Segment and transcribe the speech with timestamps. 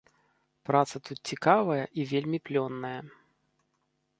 [0.69, 2.95] Праца тут цікавая і вельмі плённая.